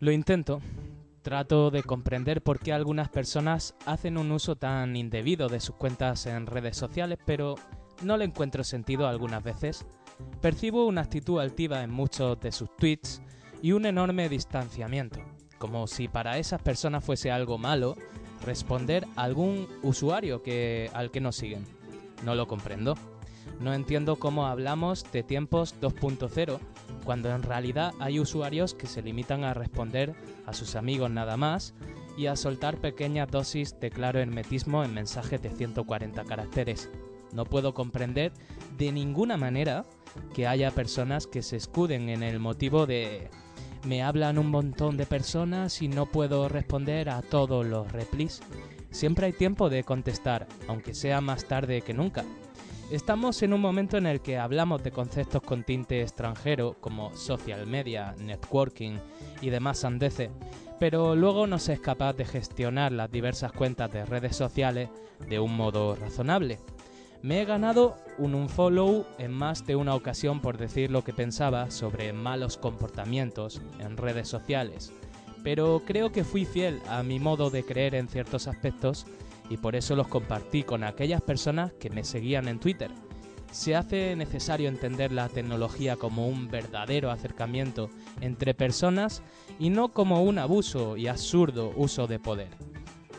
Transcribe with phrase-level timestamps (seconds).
[0.00, 0.62] Lo intento.
[1.20, 6.24] Trato de comprender por qué algunas personas hacen un uso tan indebido de sus cuentas
[6.24, 7.56] en redes sociales, pero
[8.02, 9.84] no le encuentro sentido algunas veces.
[10.40, 13.20] Percibo una actitud altiva en muchos de sus tweets
[13.60, 15.20] y un enorme distanciamiento,
[15.58, 17.94] como si para esas personas fuese algo malo
[18.42, 21.66] responder a algún usuario que, al que nos siguen.
[22.24, 22.94] No lo comprendo.
[23.60, 26.58] No entiendo cómo hablamos de tiempos 2.0
[27.04, 30.14] cuando en realidad hay usuarios que se limitan a responder
[30.46, 31.74] a sus amigos nada más
[32.16, 36.90] y a soltar pequeñas dosis de claro hermetismo en mensajes de 140 caracteres.
[37.32, 38.32] No puedo comprender
[38.76, 39.84] de ninguna manera
[40.34, 43.30] que haya personas que se escuden en el motivo de
[43.84, 48.40] me hablan un montón de personas y no puedo responder a todos los replis.
[48.90, 52.24] Siempre hay tiempo de contestar, aunque sea más tarde que nunca.
[52.90, 57.64] Estamos en un momento en el que hablamos de conceptos con tinte extranjero como social
[57.64, 58.98] media, networking
[59.40, 60.30] y demás sandeces,
[60.80, 64.90] pero luego no se es capaz de gestionar las diversas cuentas de redes sociales
[65.28, 66.58] de un modo razonable.
[67.22, 71.70] Me he ganado un unfollow en más de una ocasión por decir lo que pensaba
[71.70, 74.92] sobre malos comportamientos en redes sociales,
[75.44, 79.06] pero creo que fui fiel a mi modo de creer en ciertos aspectos
[79.50, 82.90] y por eso los compartí con aquellas personas que me seguían en Twitter.
[83.50, 87.90] Se hace necesario entender la tecnología como un verdadero acercamiento
[88.20, 89.22] entre personas
[89.58, 92.50] y no como un abuso y absurdo uso de poder.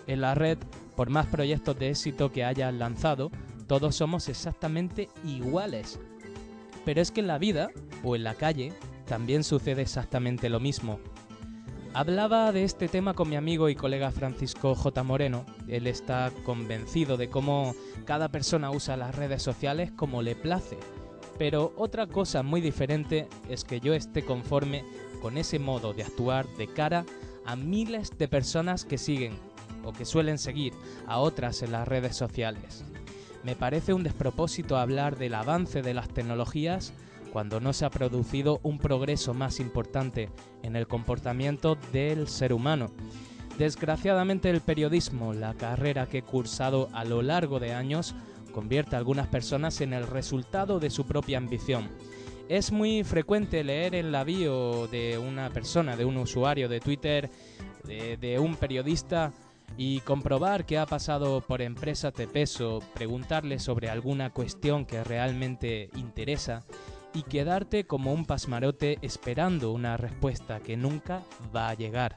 [0.07, 0.57] En la red,
[0.95, 3.29] por más proyectos de éxito que hayas lanzado,
[3.67, 5.99] todos somos exactamente iguales.
[6.85, 7.69] Pero es que en la vida
[8.03, 8.71] o en la calle
[9.05, 10.99] también sucede exactamente lo mismo.
[11.93, 15.03] Hablaba de este tema con mi amigo y colega Francisco J.
[15.03, 15.45] Moreno.
[15.67, 17.75] Él está convencido de cómo
[18.05, 20.77] cada persona usa las redes sociales como le place.
[21.37, 24.85] Pero otra cosa muy diferente es que yo esté conforme
[25.21, 27.05] con ese modo de actuar de cara
[27.45, 29.33] a miles de personas que siguen
[29.83, 30.71] o que suelen seguir
[31.07, 32.85] a otras en las redes sociales.
[33.43, 36.93] Me parece un despropósito hablar del avance de las tecnologías
[37.31, 40.29] cuando no se ha producido un progreso más importante
[40.63, 42.91] en el comportamiento del ser humano.
[43.57, 48.15] Desgraciadamente el periodismo, la carrera que he cursado a lo largo de años,
[48.51, 51.89] convierte a algunas personas en el resultado de su propia ambición.
[52.49, 57.29] Es muy frecuente leer en la de una persona, de un usuario de Twitter,
[57.85, 59.31] de, de un periodista,
[59.77, 65.89] y comprobar que ha pasado por empresas de peso, preguntarle sobre alguna cuestión que realmente
[65.95, 66.63] interesa
[67.13, 71.23] y quedarte como un pasmarote esperando una respuesta que nunca
[71.55, 72.15] va a llegar.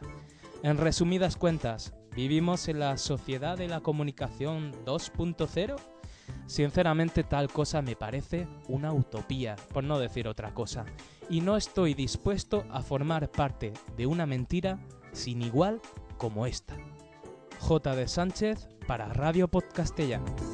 [0.62, 5.76] En resumidas cuentas, ¿vivimos en la sociedad de la comunicación 2.0?
[6.46, 10.84] Sinceramente tal cosa me parece una utopía, por no decir otra cosa,
[11.28, 14.78] y no estoy dispuesto a formar parte de una mentira
[15.12, 15.80] sin igual
[16.18, 16.76] como esta.
[17.60, 17.96] J.
[17.96, 20.53] de Sánchez para Radio Podcastellano.